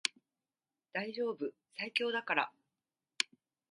[0.93, 2.51] 大丈夫最強だから